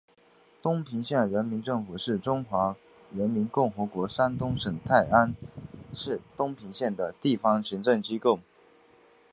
[0.63, 2.75] 东平县人民政府是中华
[3.13, 5.35] 人民共和国山东省泰安
[5.93, 8.39] 市东平县的地方行政机构。